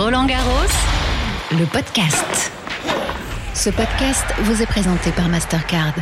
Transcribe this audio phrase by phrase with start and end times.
[0.00, 0.70] Roland Garros,
[1.50, 2.52] le podcast.
[3.52, 5.92] Ce podcast vous est présenté par Mastercard.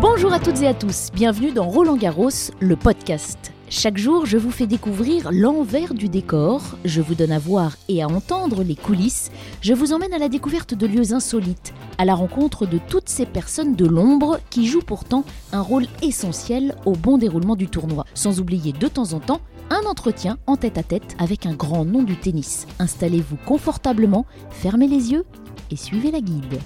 [0.00, 3.52] Bonjour à toutes et à tous, bienvenue dans Roland Garros, le podcast.
[3.68, 8.04] Chaque jour, je vous fais découvrir l'envers du décor, je vous donne à voir et
[8.04, 12.14] à entendre les coulisses, je vous emmène à la découverte de lieux insolites, à la
[12.14, 17.18] rencontre de toutes ces personnes de l'ombre qui jouent pourtant un rôle essentiel au bon
[17.18, 19.40] déroulement du tournoi, sans oublier de temps en temps
[19.70, 22.66] un entretien en tête-à-tête avec un grand nom du tennis.
[22.78, 25.24] Installez-vous confortablement, fermez les yeux
[25.70, 26.58] et suivez la guide.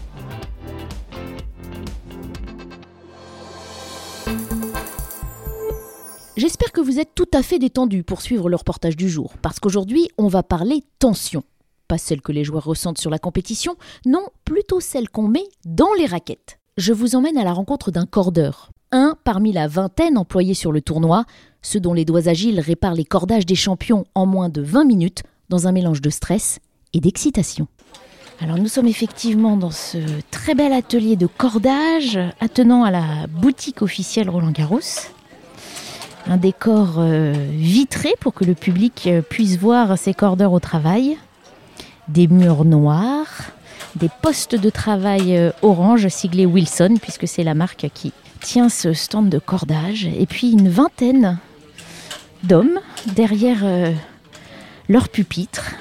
[6.37, 9.61] J'espère que vous êtes tout à fait détendu pour suivre le reportage du jour, parce
[9.61, 11.45] qu'aujourd'hui, on va parler tension.
[11.93, 15.93] Pas celle que les joueurs ressentent sur la compétition, non, plutôt celle qu'on met dans
[15.99, 16.59] les raquettes.
[16.79, 20.81] Je vous emmène à la rencontre d'un cordeur, un parmi la vingtaine employés sur le
[20.81, 21.27] tournoi,
[21.61, 25.23] ceux dont les doigts agiles réparent les cordages des champions en moins de 20 minutes,
[25.51, 26.61] dans un mélange de stress
[26.95, 27.69] et d'excitation.
[28.41, 29.99] Alors nous sommes effectivement dans ce
[30.31, 34.81] très bel atelier de cordage attenant à la boutique officielle Roland Garros
[36.27, 41.19] un décor euh, vitré pour que le public euh, puisse voir ses cordeurs au travail,
[42.13, 43.51] des murs noirs,
[43.97, 48.93] des postes de travail euh, orange siglés Wilson, puisque c'est la marque qui tient ce
[48.93, 51.39] stand de cordage, et puis une vingtaine
[52.43, 52.81] d'hommes
[53.15, 53.65] derrière
[54.89, 55.77] leur pupitre.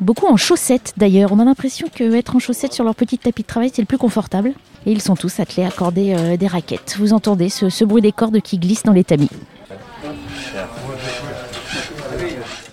[0.00, 1.30] Beaucoup en chaussettes d'ailleurs.
[1.30, 3.98] On a l'impression qu'être en chaussettes sur leur petit tapis de travail, c'est le plus
[3.98, 4.52] confortable.
[4.84, 6.96] Et ils sont tous attelés à accorder des raquettes.
[6.98, 9.30] Vous entendez ce, ce bruit des cordes qui glissent dans les tamis.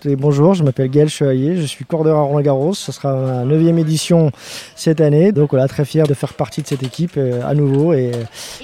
[0.05, 2.73] Bonjour, je m'appelle Gaël Chevalier, je suis cordeur à Roland Garros.
[2.73, 4.31] Ce sera ma 9 édition
[4.75, 5.31] cette année.
[5.31, 7.93] Donc voilà, très fier de faire partie de cette équipe euh, à nouveau.
[7.93, 8.11] Et,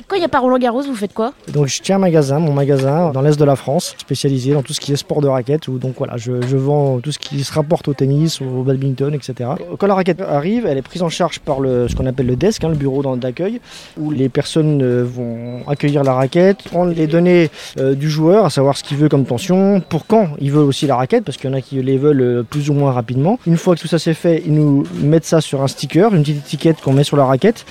[0.07, 1.33] quand il n'y a pas Roland Garros, vous faites quoi?
[1.51, 4.73] Donc je tiens un magasin, mon magasin dans l'Est de la France, spécialisé dans tout
[4.73, 5.67] ce qui est sport de raquette.
[5.67, 9.49] Où, donc voilà, je, vends tout ce qui se rapporte au tennis, au badminton, etc.
[9.77, 12.35] Quand la raquette arrive, elle est prise en charge par le, ce qu'on appelle le
[12.35, 13.59] desk, hein, le bureau d'accueil,
[13.97, 18.49] où les personnes euh, vont accueillir la raquette, prendre les données euh, du joueur, à
[18.49, 21.49] savoir ce qu'il veut comme tension, pour quand il veut aussi la raquette parce qu'il
[21.49, 23.39] y en a qui les veulent euh, plus ou moins rapidement.
[23.45, 26.21] Une fois que tout ça c'est fait, ils nous mettent ça sur un sticker, une
[26.21, 27.65] petite étiquette qu'on met sur la raquette.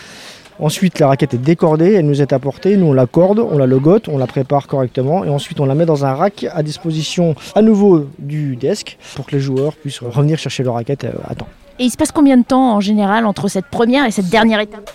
[0.60, 3.66] Ensuite, la raquette est décordée, elle nous est apportée, nous on la corde, on la
[3.66, 7.34] logote, on la prépare correctement et ensuite on la met dans un rack à disposition
[7.56, 11.34] à nouveau du desk pour que les joueurs puissent revenir chercher leur raquette euh, à
[11.34, 11.48] temps.
[11.80, 14.60] Et il se passe combien de temps en général entre cette première et cette dernière
[14.60, 14.88] étape?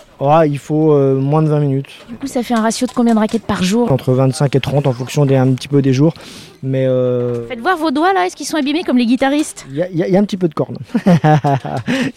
[0.46, 1.90] Il faut euh, moins de 20 minutes.
[2.10, 3.92] Du coup, ça fait un ratio de combien de raquettes par jour?
[3.92, 6.14] Entre 25 et 30 en fonction des, un petit peu des jours.
[6.62, 9.66] Mais euh, Faites voir vos doigts là, est-ce qu'ils sont abîmés comme les guitaristes?
[9.72, 10.78] Il y, a un petit peu de corne.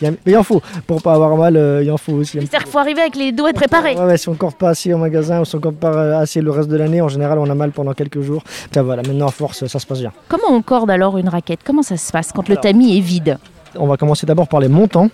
[0.01, 2.39] mais il en faut, pour pas avoir mal, euh, il en faut aussi.
[2.39, 3.95] C'est-à-dire qu'il faut arriver avec les doigts préparés.
[3.95, 6.19] Ouais, si on ne corde pas assez au magasin ou si on ne corde pas
[6.19, 8.43] assez le reste de l'année, en général on a mal pendant quelques jours.
[8.75, 10.13] Ça voilà, maintenant à force, ça se passe bien.
[10.29, 11.61] Comment on corde alors une raquette?
[11.65, 13.39] Comment ça se passe quand le tamis est vide?
[13.77, 15.09] On va commencer d'abord par les montants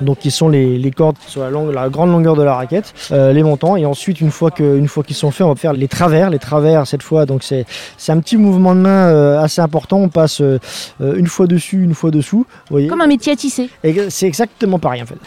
[0.00, 3.42] donc qui sont les, cordes sur la, la, grande longueur de la raquette, euh, les
[3.42, 5.88] montants et ensuite une fois que une fois qu'ils sont faits, on va faire les
[5.88, 7.64] travers, les travers cette fois donc c'est
[7.96, 10.58] c'est un petit mouvement de main euh, assez important, on passe euh,
[11.00, 12.88] une fois dessus, une fois dessous, voyez?
[12.88, 13.68] Comme un métier à tisser.
[14.08, 15.18] C'est exactement pareil en fait.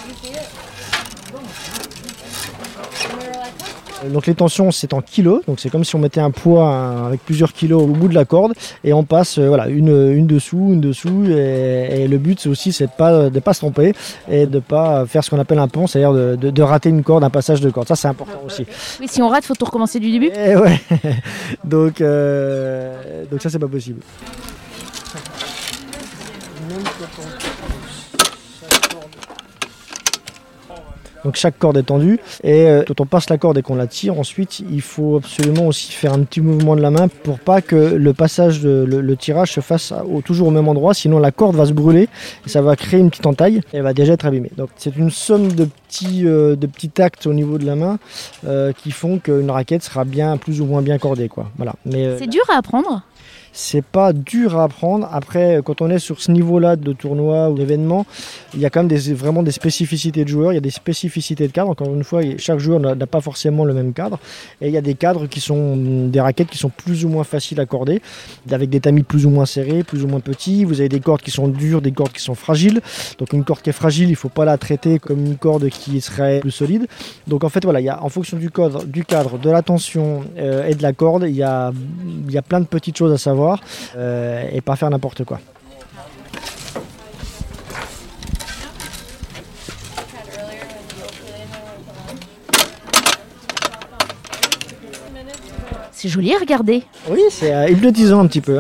[4.12, 7.24] Donc les tensions c'est en kilos, donc c'est comme si on mettait un poids avec
[7.24, 8.54] plusieurs kilos au bout de la corde
[8.84, 12.72] et on passe euh, voilà une, une dessous, une dessous et, le but c'est aussi
[12.72, 13.94] c'est de pas de pas se tromper
[14.30, 17.24] et de pas faire ce qu'on appelle un pont, c'est-à-dire de, de, rater une corde,
[17.24, 17.88] un passage de corde.
[17.88, 18.66] Ça c'est important aussi.
[19.00, 20.28] Oui, si on rate, faut tout recommencer du début.
[20.28, 20.80] Et eh ouais.
[21.64, 24.02] donc euh, donc ça c'est pas possible.
[31.24, 33.88] Donc chaque corde est tendue et euh, quand on passe la corde et qu'on la
[33.88, 37.62] tire, ensuite il faut absolument aussi faire un petit mouvement de la main pour pas
[37.62, 39.94] que le passage, de, le, tirage se fasse
[40.26, 42.08] toujours au même endroit, sinon la corde va se brûler
[42.46, 44.52] et ça va créer une petite entaille et elle va déjà être abîmée.
[44.58, 48.00] Donc c'est une somme de petits, euh, de petits tacts au niveau de la main
[48.46, 51.30] euh, qui font qu'une raquette sera bien plus ou moins bien cordée.
[51.30, 51.50] Quoi.
[51.58, 51.74] Voilà.
[51.86, 53.04] Mais, c'est dur à apprendre
[53.58, 55.10] c'est pas dur à apprendre.
[55.12, 58.06] Après, quand on est sur ce niveau-là de tournoi ou d'événement,
[58.54, 61.48] il y a quand même vraiment des spécificités de joueurs, il y a des spécificités
[61.48, 61.72] de cadre.
[61.72, 64.20] Encore une fois, chaque joueur n'a pas forcément le même cadre.
[64.62, 67.24] Et il y a des cadres qui sont des raquettes qui sont plus ou moins
[67.24, 68.00] faciles à corder,
[68.52, 70.64] avec des tamis plus ou moins serrés, plus ou moins petits.
[70.64, 72.82] Vous avez des cordes qui sont dures, des cordes qui sont fragiles.
[73.18, 75.68] Donc une corde qui est fragile, il ne faut pas la traiter comme une corde
[75.70, 76.86] qui serait plus solide.
[77.26, 80.76] Donc en fait, voilà, en fonction du cadre, du cadre de la tension euh, et
[80.76, 81.72] de la corde, il y a
[82.48, 83.47] plein de petites choses à savoir
[83.96, 85.40] euh, et pas faire n'importe quoi.
[96.00, 96.84] C'est joli à regarder.
[97.10, 98.60] Oui, c'est euh, hypnotisant un petit peu.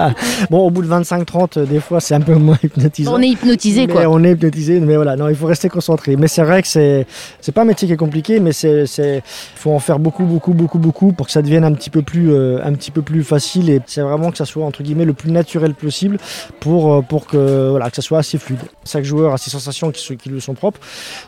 [0.50, 3.14] bon, au bout de 25-30, euh, des fois, c'est un peu moins hypnotisant.
[3.14, 4.06] On est hypnotisé Mais quoi.
[4.08, 6.16] On est hypnotisé, mais voilà, non, il faut rester concentré.
[6.16, 7.06] Mais c'est vrai que c'est,
[7.42, 10.54] c'est pas un métier qui est compliqué, mais c'est, c'est, faut en faire beaucoup, beaucoup,
[10.54, 13.22] beaucoup, beaucoup pour que ça devienne un petit peu plus, euh, un petit peu plus
[13.22, 13.68] facile.
[13.68, 16.16] Et c'est vraiment que ça soit entre guillemets le plus naturel possible
[16.58, 18.60] pour, euh, pour que, voilà, que ça soit assez fluide.
[18.86, 20.80] Chaque joueur a ses sensations qui, lui sont propres.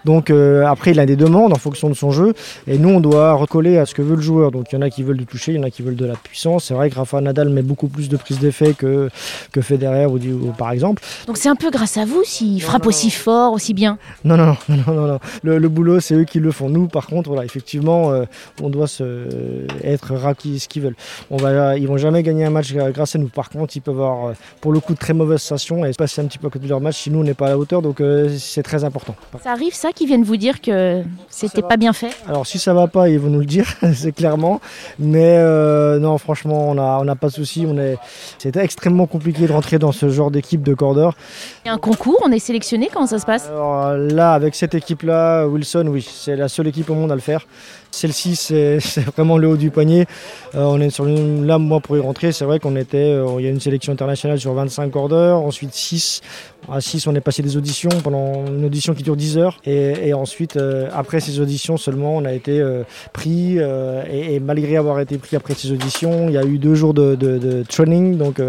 [0.06, 2.32] Donc après, il a des demandes en fonction de son jeu,
[2.66, 4.52] et nous, on doit recoller à ce que veut le joueur.
[4.52, 6.06] Donc il y en a qui veulent du toucher, y en a qui veulent de
[6.06, 6.64] la puissance.
[6.64, 9.10] C'est vrai que Rafa Nadal met beaucoup plus de prise d'effet que
[9.52, 11.02] que Federer ou, ou par exemple.
[11.26, 13.98] Donc c'est un peu grâce à vous s'il frappe non, aussi fort, aussi bien.
[14.24, 15.18] Non, non, non, non, non, non.
[15.42, 16.68] Le, le boulot, c'est eux qui le font.
[16.68, 18.24] Nous, par contre, voilà, effectivement, euh,
[18.62, 20.96] on doit se, être raquis ce qu'ils veulent.
[21.30, 23.28] On va, ils vont jamais gagner un match grâce à nous.
[23.28, 25.96] Par contre, ils peuvent avoir, euh, pour le coup, de très mauvaises sensations et se
[25.96, 27.50] passer un petit peu à côté de leur match si nous, on n'est pas à
[27.50, 27.82] la hauteur.
[27.82, 29.14] Donc, euh, c'est très important.
[29.42, 32.10] Ça arrive ça qu'ils viennent vous dire que c'était pas bien fait?
[32.28, 34.60] Alors, si ça va pas, ils vont nous le dire, c'est clairement.
[34.98, 37.64] Mais euh, non, franchement, on n'a on a pas de souci.
[37.64, 37.98] Est,
[38.38, 41.16] c'était extrêmement compliqué de rentrer dans ce genre d'équipe de cordeurs.
[41.64, 43.48] Il y a un concours, on est sélectionné, comment ça se passe?
[43.48, 47.20] Alors là, avec cette équipe-là, Wilson, oui, c'est la seule équipe au monde à le
[47.20, 47.46] faire.
[47.90, 48.78] Celle-ci, c'est
[49.16, 50.06] vraiment le haut du panier.
[50.54, 53.36] Euh, on est sur une, là, moi, pour y rentrer, c'est vrai qu'on était, euh,
[53.38, 56.20] il y a une sélection internationale sur 25 cordeurs, ensuite 6.
[56.70, 59.58] À 6, on est passé des auditions pendant une audition qui dure 10 heures.
[59.64, 62.62] Et, et ensuite, euh, après ces auditions seulement, on a été
[63.12, 63.58] pris.
[63.58, 66.94] et, et malgré avoir été pris après ces auditions, il y a eu deux jours
[66.94, 68.40] de, de- de training, donc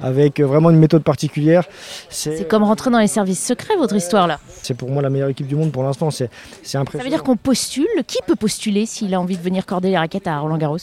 [0.00, 1.64] avec vraiment une méthode particulière.
[2.08, 4.38] C'est comme rentrer dans les services secrets, votre histoire là.
[4.62, 6.10] C'est pour moi la meilleure équipe du monde pour l'instant.
[6.10, 6.30] C'est
[6.62, 7.04] c'est Ça impressionnant.
[7.04, 7.86] veut dire qu'on postule.
[8.06, 8.81] Qui peut postuler?
[8.86, 10.78] S'il a envie de venir corder les raquettes à Roland Garros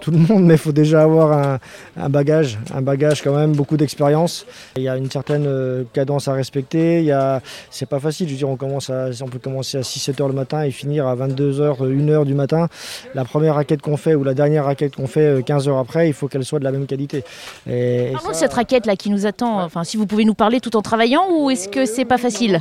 [0.00, 1.58] tout le monde, mais il faut déjà avoir un,
[1.96, 4.46] un bagage, un bagage quand même, beaucoup d'expérience.
[4.76, 6.98] Il y a une certaine euh, cadence à respecter.
[7.00, 7.40] Il y a,
[7.70, 8.28] c'est pas facile.
[8.28, 10.70] Je veux dire, on commence à, on peut commencer à 6-7 heures le matin et
[10.70, 12.68] finir à 22 heures, 1 heure du matin.
[13.14, 16.08] La première raquette qu'on fait ou la dernière raquette qu'on fait euh, 15 heures après,
[16.08, 17.24] il faut qu'elle soit de la même qualité.
[17.68, 19.62] Et, et Parlons de cette raquette là qui nous attend.
[19.62, 22.60] Enfin, si vous pouvez nous parler tout en travaillant ou est-ce que c'est pas facile?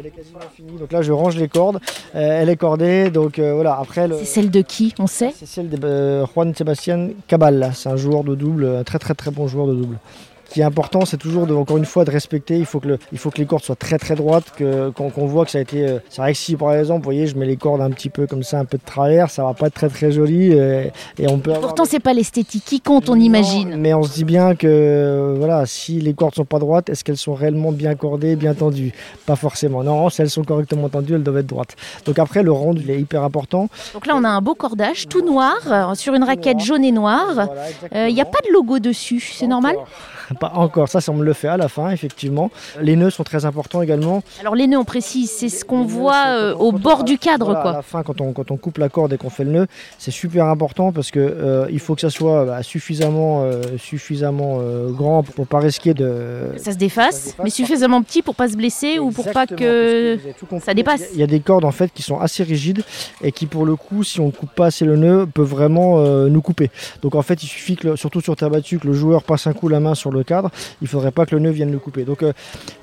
[0.00, 0.78] Elle est, quasiment finie.
[0.78, 1.78] Donc là, je range les cordes.
[2.14, 3.10] Euh, elle est cordée.
[3.10, 3.78] Donc euh, voilà.
[3.78, 5.32] Après, le, C'est celle de qui On sait?
[5.36, 7.70] C'est celle de euh, Juan Sebastián Cabal.
[7.74, 9.98] C'est un joueur de double, un très très très bon joueur de double.
[10.50, 12.58] Ce qui est important, c'est toujours de, encore une fois de respecter.
[12.58, 15.08] Il faut que, le- il faut que les cordes soient très très droites, que, qu'on,
[15.08, 15.86] qu'on voit que ça a été.
[15.86, 18.10] euh, c'est vrai que si par exemple, vous voyez, je mets les cordes un petit
[18.10, 20.50] peu comme ça, un peu de travers, ça va pas être très très joli.
[20.52, 20.86] euh,
[21.20, 21.50] et on peut.
[21.52, 23.76] avoir Pourtant, c'est pas l'esthétique qui compte, on Non, imagine.
[23.76, 27.16] Mais on se dit bien que voilà, si les cordes sont pas droites, est-ce qu'elles
[27.16, 28.92] sont réellement bien cordées, bien tendues?
[29.26, 29.84] Pas forcément.
[29.84, 31.76] Non, si elles sont correctement tendues, elles doivent être droites.
[32.06, 33.68] Donc après, le rendu il est hyper important.
[33.94, 36.90] Donc là, on a un beau cordage tout noir euh, sur une raquette jaune et
[36.90, 37.34] noire.
[37.34, 39.76] Voilà, Il n'y a pas de logo dessus, c'est normal?
[40.38, 42.50] Pas encore, ça, ça on me le fait à la fin, effectivement.
[42.80, 44.22] Les nœuds sont très importants également.
[44.40, 47.46] Alors les nœuds, on précise, c'est ce qu'on voit euh, au on- bord du cadre,
[47.46, 47.72] voilà, À quoi.
[47.72, 49.66] la fin, quand on, quand on coupe la corde et qu'on fait le nœud,
[49.98, 54.58] c'est super important parce que euh, il faut que ça soit bah, suffisamment, euh, suffisamment
[54.90, 56.50] grand pour pas risquer de.
[56.56, 59.46] Ça se Ça se défasse, mais suffisamment petit pour pas se blesser ou pour pas
[59.46, 60.18] que
[60.62, 61.02] ça dépasse.
[61.14, 62.82] Il y a des cordes en fait qui sont assez rigides
[63.22, 65.98] et qui pour le coup, si on ne coupe pas assez le nœud, peuvent vraiment
[66.28, 66.70] nous couper.
[67.02, 69.52] Donc en fait, il suffit que, surtout sur terre battue, que le joueur passe un
[69.52, 70.50] coup la main sur le cadre.
[70.82, 72.04] Il faudrait pas que le nœud vienne le couper.
[72.04, 72.32] Donc euh,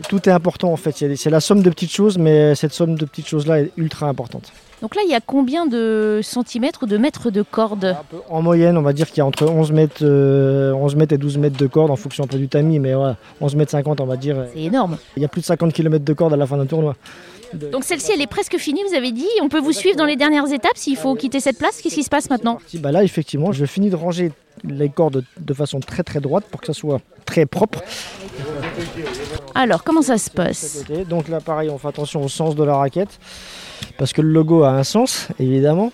[0.09, 0.95] tout est important en fait.
[1.15, 4.07] C'est la somme de petites choses, mais cette somme de petites choses là est ultra
[4.07, 4.51] importante.
[4.81, 7.95] Donc là, il y a combien de centimètres ou de mètres de corde
[8.29, 11.17] En moyenne, on va dire qu'il y a entre 11 mètres, euh, 11 mètres et
[11.17, 14.01] 12 mètres de corde en fonction un peu du tamis, mais voilà, 11 mètres 50
[14.01, 14.37] on va dire.
[14.53, 14.97] C'est énorme.
[15.15, 16.95] Il y a plus de 50 km de corde à la fin d'un tournoi.
[17.53, 19.27] Donc celle-ci, elle est presque finie, vous avez dit.
[19.41, 21.81] On peut vous suivre dans les dernières étapes s'il faut quitter cette place.
[21.81, 22.59] Qu'est-ce qui se passe maintenant?
[22.67, 24.31] Si, bah là, effectivement, je finis de ranger
[24.63, 27.83] les cordes de façon très très droite pour que ça soit très propre.
[29.55, 30.83] Alors, comment ça se passe?
[31.09, 33.19] Donc là, pareil, on fait attention au sens de la raquette
[33.97, 35.91] parce que le logo a un sens, évidemment.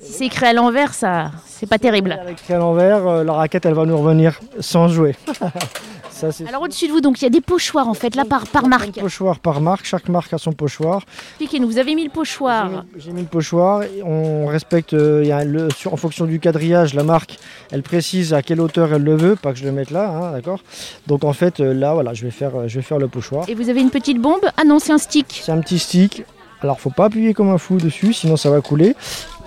[0.00, 2.12] Si c'est écrit à l'envers, ça, c'est pas terrible.
[2.12, 5.16] Avec à l'envers, euh, la raquette, elle va nous revenir sans jouer.
[6.16, 8.46] ça, Alors au-dessus de vous, donc il y a des pochoirs en fait, là par,
[8.46, 8.98] par marque.
[8.98, 9.84] pochoir par marque.
[9.84, 11.02] Chaque marque a son pochoir.
[11.30, 12.84] Expliquez-nous, vous avez mis le pochoir.
[12.96, 13.82] J'ai mis le pochoir.
[14.04, 17.38] On respecte, euh, il y a le, sur- en fonction du quadrillage, la marque,
[17.70, 20.32] elle précise à quelle hauteur elle le veut, pas que je le mette là, hein,
[20.32, 20.60] d'accord.
[21.06, 23.48] Donc en fait, euh, là, voilà, je vais faire, euh, je vais faire le pochoir.
[23.48, 25.40] Et vous avez une petite bombe Ah non, c'est un stick.
[25.44, 26.24] C'est un petit stick.
[26.62, 28.94] Alors faut pas appuyer comme un fou dessus, sinon ça va couler.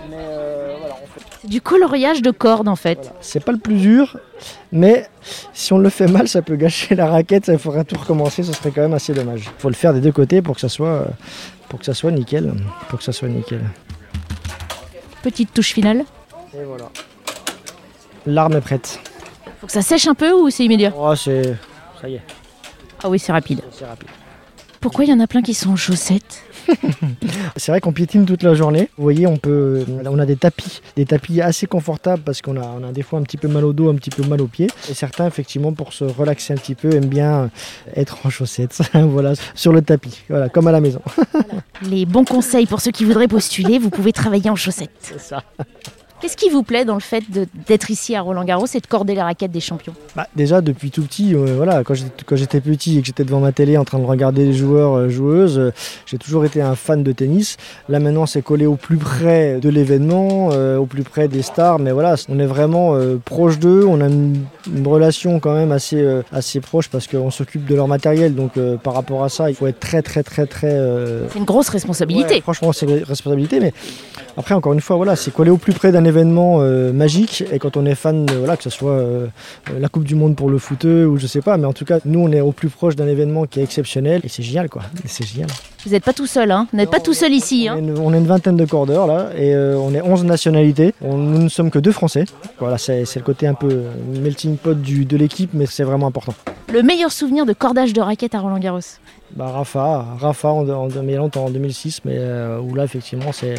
[0.09, 2.99] Mais euh, voilà, on fait- C'est du coloriage de cordes en fait.
[3.03, 3.15] voilà.
[3.21, 4.17] C'est pas le plus dur,
[4.71, 5.07] mais
[5.53, 7.47] si on le fait mal, ça peut gâcher la raquette.
[7.47, 9.43] Il faudrait tout recommencer, ce serait quand même assez dommage.
[9.45, 11.05] Il faut le faire des deux côtés pour que ça soit,
[11.69, 12.53] pour que ça soit nickel,
[12.89, 13.61] pour que ça soit nickel.
[15.23, 16.05] Petite touche finale.
[16.53, 16.89] Et voilà.
[18.25, 18.99] L'arme est prête.
[19.59, 20.93] Faut que ça sèche un peu ou c'est immédiat?
[20.97, 21.55] Oh, c'est,
[22.01, 22.21] ça y est,
[23.03, 23.61] Ah oui, c'est rapide.
[23.71, 24.07] c'est rapide.
[24.79, 26.43] Pourquoi il y en a plein qui sont en chaussettes
[27.55, 28.89] c'est vrai qu'on piétine toute la journée.
[28.97, 32.65] Vous voyez, on peut, on a des tapis, des tapis assez confortables parce qu'on a,
[32.79, 34.47] on a des fois un petit peu mal au dos, un petit peu mal aux
[34.47, 34.67] pieds.
[34.89, 37.49] Et certains, effectivement, pour se relaxer un petit peu, aiment bien
[37.95, 41.01] être en chaussettes, voilà, sur le tapis, voilà, comme à la maison.
[41.89, 44.91] Les bons conseils pour ceux qui voudraient postuler, vous pouvez travailler en chaussettes.
[44.99, 45.43] C'est ça.
[46.21, 47.23] Qu'est-ce qui vous plaît dans le fait
[47.67, 49.93] d'être ici à Roland Garros et de corder la raquette des champions?
[50.17, 53.53] Bah, déjà depuis tout petit, euh, voilà, quand j'étais, petit et que j'étais devant ma
[53.53, 55.71] télé en train de regarder les joueurs, euh, joueuses, euh,
[56.05, 57.55] j'ai toujours été un fan de tennis.
[57.87, 61.91] Là maintenant c'est collé au plus près de l'événement, au plus près des stars, mais
[61.91, 64.43] voilà, on est vraiment proche d'eux, on a une,
[64.75, 68.93] une relation quand même assez, assez proche parce qu'on s'occupe de leur matériel, donc par
[68.93, 70.77] rapport à ça il faut être très très très très...
[71.31, 72.35] C'est une grosse responsabilité.
[72.35, 73.73] Ouais, franchement, c'est une responsabilité, mais
[74.37, 77.43] après, encore une fois, voilà, c'est collé au plus près d'un événement euh, magique.
[77.53, 79.27] Et quand on est fan, euh, voilà, que ce soit euh,
[79.79, 81.99] la Coupe du Monde pour le foot ou je sais pas, mais en tout cas,
[82.03, 84.81] nous, on est au plus proche d'un événement qui est exceptionnel et c'est génial, quoi.
[85.05, 85.47] C'est génial.
[85.85, 87.67] Vous n'êtes pas tout seul, hein Vous n'êtes pas tout seul ici.
[87.69, 90.25] On Hein est, une, on est une vingtaine de cordeurs là, et on est 11
[90.25, 90.93] nationalités.
[91.01, 92.25] On- nous ne sommes que deux Français.
[92.59, 93.83] Voilà, c'est c'est le côté un peu
[94.21, 96.33] melting pot du, de l'équipe, mais c'est vraiment important.
[96.73, 98.79] Le meilleur souvenir de cordage de raquette à Roland Garros
[99.35, 103.55] Bah, Rafa, Rafa en, en, en 2006, mais euh, où là, effectivement, c'est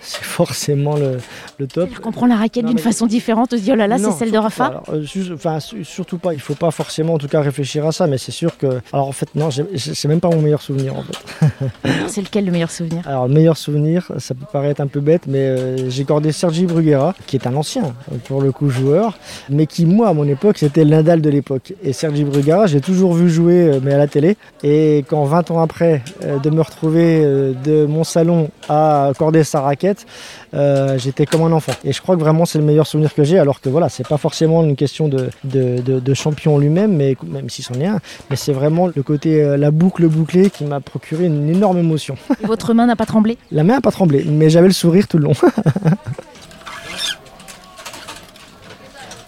[0.00, 1.18] forcément le,
[1.58, 1.90] le top.
[2.00, 4.30] Qu'on prend la raquette d'une façon différente, on se dit oh là là, c'est celle
[4.30, 4.64] de Rafa.
[4.64, 4.70] pas.
[4.70, 6.34] Alors, euh, su- enfin, su- surtout pas.
[6.34, 8.06] Il faut pas forcément, en tout cas, réfléchir à ça.
[8.06, 8.80] Mais c'est sûr que.
[8.92, 10.94] Alors en fait, non, c'est même pas mon meilleur souvenir.
[10.96, 11.48] En fait.
[12.08, 13.02] C'est lequel le meilleur souvenir?
[13.06, 16.64] Alors le meilleur souvenir, ça peut paraître un peu bête, mais euh, j'ai gardé Sergi
[16.64, 19.18] Bruguera, qui est un ancien euh, pour le coup joueur,
[19.50, 21.74] mais qui moi à mon époque c'était le Nadal de l'époque.
[21.82, 24.36] Et Sergi Bruguera, j'ai toujours vu jouer, mais à la télé.
[24.62, 29.42] Et quand 20 ans après euh, de me retrouver euh, de mon salon à accorder
[29.44, 30.06] sa raquette,
[30.54, 31.72] euh, j'étais comme un enfant.
[31.84, 34.06] Et je crois que vraiment c'est le meilleur souvenir que j'ai, alors que voilà, c'est
[34.06, 37.86] pas forcément une question de, de, de- de champion lui-même, mais même si c'en est
[37.86, 38.00] un,
[38.30, 42.16] mais c'est vraiment le côté la boucle bouclée qui m'a procuré une énorme émotion.
[42.42, 43.38] Et Votre main n'a pas tremblé?
[43.50, 45.32] La main n'a pas tremblé, mais j'avais le sourire tout le long.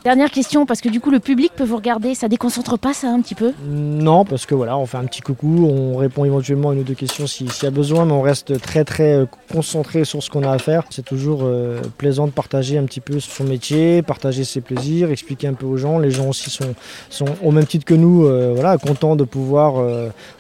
[0.02, 3.08] Dernière question, parce que du coup le public peut vous regarder, ça déconcentre pas ça
[3.12, 6.70] un petit peu non, parce que voilà, on fait un petit coucou, on répond éventuellement
[6.70, 9.12] à une ou deux questions si- s'il y a besoin, mais on reste très très
[9.12, 10.84] euh, concentré sur ce qu'on a à faire.
[10.88, 15.48] C'est toujours euh, plaisant de partager un petit peu son métier, partager ses plaisirs, expliquer
[15.48, 15.98] un peu aux gens.
[15.98, 16.74] Les gens aussi sont,
[17.10, 19.74] sont au même titre que nous, euh, voilà, contents de pouvoir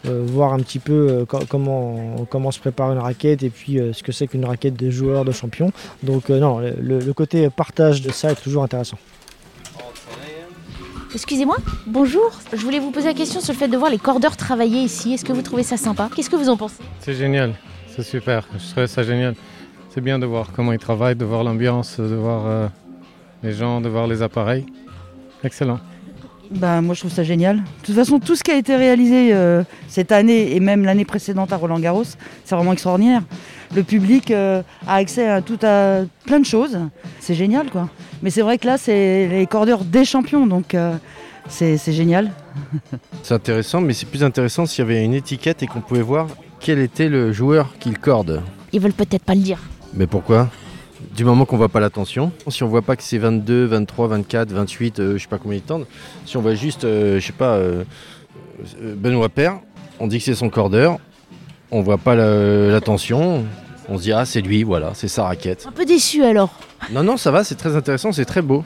[0.04, 4.12] voir un petit peu co- comment, comment se prépare une raquette et puis ce que
[4.12, 5.70] c'est qu'une raquette de joueur, de champion.
[6.02, 8.96] Donc non, le côté partage de ça est toujours intéressant.
[11.12, 12.30] Excusez-moi, bonjour.
[12.52, 15.14] Je voulais vous poser la question sur le fait de voir les cordeurs travailler ici.
[15.14, 16.08] Est-ce que vous trouvez ça sympa?
[16.14, 16.82] Qu'est-ce que vous en pensez?
[17.00, 17.54] C'est génial,
[17.88, 19.34] c'est super, je trouve ça génial.
[19.92, 22.68] C'est bien de voir comment ils travaillent, de voir l'ambiance, de voir euh,
[23.42, 24.66] les gens, de voir les appareils.
[25.42, 25.80] Excellent.
[26.52, 27.56] Bah, moi, je trouve ça génial.
[27.56, 31.04] De toute façon, tout ce qui a été réalisé euh, cette année et même l'année
[31.04, 32.04] précédente à Roland Garros,
[32.44, 33.22] c'est vraiment extraordinaire.
[33.74, 36.78] Le public euh, a accès à tout à plein de choses.
[37.20, 37.88] C'est génial, quoi.
[38.22, 40.94] Mais c'est vrai que là, c'est les cordeurs des champions, donc euh,
[41.48, 42.30] c'est génial.
[43.22, 46.26] C'est intéressant, mais c'est plus intéressant s'il y avait une étiquette et qu'on pouvait voir
[46.58, 48.42] quel était le joueur qui le corde.
[48.72, 49.58] Ils veulent peut-être pas le dire.
[49.94, 50.48] Mais pourquoi?
[51.16, 54.52] Du moment qu'on voit pas l'attention, si on voit pas que c'est 22, 23, 24,
[54.52, 55.86] 28, euh, je sais pas combien ils tendent,
[56.24, 57.84] si on voit juste, euh, je sais pas, euh,
[58.82, 59.60] euh, Benoît Père,
[59.98, 60.98] on dit que c'est son cordeur,
[61.70, 63.44] on voit pas l'attention,
[63.88, 65.66] on se dit ah c'est lui, voilà, c'est sa raquette.
[65.68, 66.50] Un peu déçu alors.
[66.92, 68.64] Non non ça va, c'est très intéressant, c'est très beau.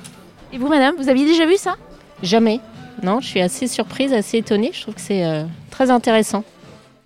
[0.52, 1.74] Et vous, madame, vous aviez déjà vu ça?
[2.22, 2.60] Jamais.
[3.02, 4.70] Non, je suis assez surprise, assez étonnée.
[4.72, 6.44] Je trouve que c'est euh, très intéressant.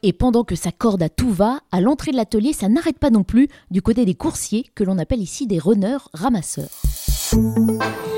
[0.02, 3.08] Et pendant que ça corde à tout va, à l'entrée de l'atelier, ça n'arrête pas
[3.08, 6.68] non plus du côté des coursiers, que l'on appelle ici des runners ramasseurs.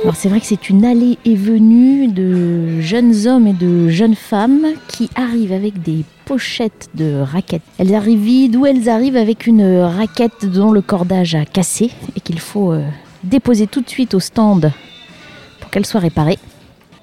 [0.03, 4.15] Alors c'est vrai que c'est une allée et venue de jeunes hommes et de jeunes
[4.15, 7.63] femmes qui arrivent avec des pochettes de raquettes.
[7.79, 12.21] Elles arrivent vides ou elles arrivent avec une raquette dont le cordage a cassé et
[12.21, 12.85] qu'il faut euh,
[13.25, 14.73] déposer tout de suite au stand
[15.61, 16.39] pour qu'elle soit réparée.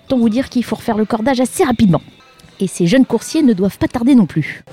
[0.05, 2.01] Autant vous dire qu'il faut refaire le cordage assez rapidement.
[2.59, 4.63] Et ces jeunes coursiers ne doivent pas tarder non plus.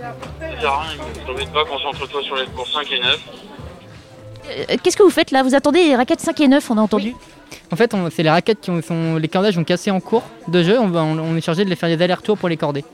[1.53, 3.21] Pas, concentre-toi sur les cours 5 et 9.
[4.51, 6.81] Euh, Qu'est-ce que vous faites là Vous attendez les raquettes 5 et 9, on a
[6.83, 7.15] entendu
[7.73, 10.23] En fait, on- c'est les raquettes qui ont, sont, les cordages ont cassé en cours
[10.49, 10.79] de jeu.
[10.79, 12.85] On, va- on- on est chargé de les faire des allers-retours pour les corder.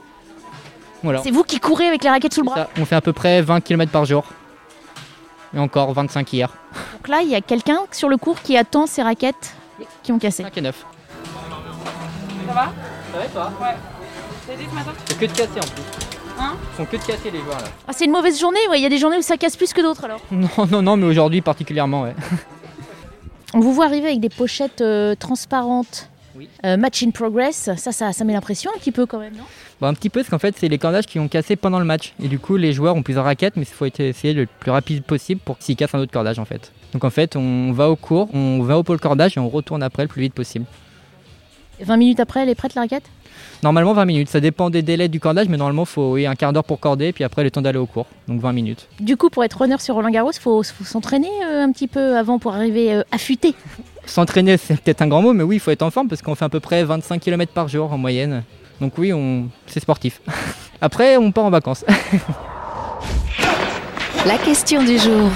[1.02, 1.20] Voilà.
[1.22, 3.12] C'est vous qui courez avec les raquettes sous le bras Ça, on fait à peu
[3.12, 4.24] près 20 km par jour.
[5.54, 6.50] Et encore 25 hier.
[6.92, 9.54] Donc là, il y a quelqu'un sur le cours qui attend ces raquettes
[10.02, 10.42] qui ont cassé.
[10.44, 10.84] 5 et 9.
[12.46, 12.72] Ça va?
[13.12, 13.52] Ça va et toi?
[13.60, 14.56] Ouais.
[15.06, 15.82] C'est que de casser en plus.
[16.40, 17.68] Hein Ils sont que de casser les joueurs là.
[17.86, 18.78] Ah, c'est une mauvaise journée, ouais.
[18.78, 20.20] il y a des journées où ça casse plus que d'autres alors.
[20.30, 22.14] Non, non, non, mais aujourd'hui particulièrement, ouais.
[23.54, 26.08] On vous voit arriver avec des pochettes euh, transparentes
[26.64, 29.42] Euh, match in progress, ça, ça, ça met l'impression un petit peu quand même, non?
[29.80, 31.84] Bon, un petit peu, parce qu'en fait, c'est les cordages qui ont cassé pendant le
[31.84, 32.14] match.
[32.22, 35.02] Et du coup, les joueurs ont plusieurs raquettes, mais il faut essayer le plus rapide
[35.02, 36.72] possible pour s'ils cassent un autre cordage, en fait.
[36.92, 39.82] Donc, en fait, on va au cours, on va au pôle cordage et on retourne
[39.82, 40.64] après le plus vite possible.
[41.82, 43.04] 20 minutes après, elle est prête la raquette?
[43.62, 44.28] Normalement, 20 minutes.
[44.28, 46.80] Ça dépend des délais du cordage, mais normalement, il faut oui, un quart d'heure pour
[46.80, 48.06] corder, puis après, le temps d'aller au cours.
[48.28, 48.88] Donc, 20 minutes.
[49.00, 51.88] Du coup, pour être runner sur Roland Garros, il faut, faut s'entraîner euh, un petit
[51.88, 53.54] peu avant pour arriver euh, affûté.
[54.06, 56.34] S'entraîner, c'est peut-être un grand mot, mais oui, il faut être en forme parce qu'on
[56.34, 58.44] fait à peu près 25 km par jour en moyenne.
[58.80, 59.48] Donc, oui, on...
[59.66, 60.22] c'est sportif.
[60.80, 61.84] après, on part en vacances.
[64.26, 65.30] La question du jour.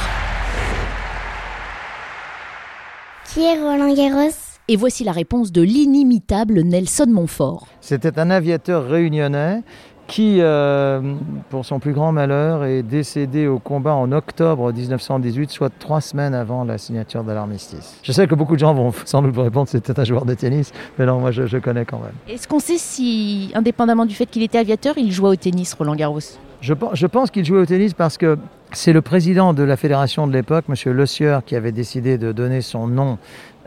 [3.33, 4.44] Qui est Roland Garros?
[4.67, 7.67] Et voici la réponse de l'inimitable Nelson Montfort.
[7.83, 9.63] C'était un aviateur réunionnais
[10.07, 11.03] qui, euh,
[11.51, 16.33] pour son plus grand malheur, est décédé au combat en octobre 1918, soit trois semaines
[16.33, 17.99] avant la signature de l'armistice.
[18.03, 20.25] Je sais que beaucoup de gens vont sans doute vous répondre que c'était un joueur
[20.25, 22.15] de tennis, mais non, moi je, je connais quand même.
[22.27, 25.95] Est-ce qu'on sait si, indépendamment du fait qu'il était aviateur, il jouait au tennis, Roland
[25.95, 26.21] Garros?
[26.63, 28.39] Je, je pense qu'il jouait au tennis parce que
[28.73, 30.93] c'est le président de la fédération de l'époque, M.
[30.93, 33.19] Le Sieur, qui avait décidé de donner son nom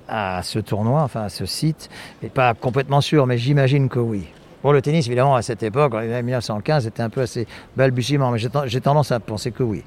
[0.07, 1.89] à ce tournoi, enfin à ce site.
[2.23, 4.27] Et pas complètement sûr, mais j'imagine que oui.
[4.63, 8.39] Bon, le tennis, évidemment, à cette époque, en 1915, c'était un peu assez balbutiement, mais
[8.39, 9.83] j'ai tendance à penser que oui.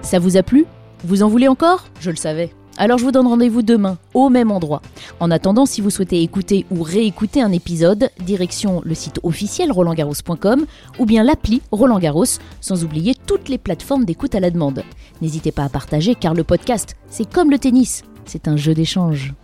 [0.00, 0.64] Ça vous a plu?
[1.04, 1.84] Vous en voulez encore?
[2.00, 2.50] Je le savais.
[2.80, 4.80] Alors je vous donne rendez-vous demain, au même endroit.
[5.18, 10.64] En attendant, si vous souhaitez écouter ou réécouter un épisode, direction le site officiel rolandgarros.com
[11.00, 14.84] ou bien l'appli Roland Garros, sans oublier toutes les plateformes d'écoute à la demande.
[15.20, 19.34] N'hésitez pas à partager car le podcast, c'est comme le tennis, c'est un jeu d'échange.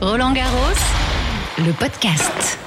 [0.00, 0.78] Roland Garros,
[1.58, 2.58] le podcast.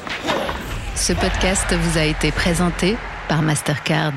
[0.95, 2.97] Ce podcast vous a été présenté
[3.29, 4.13] par Mastercard.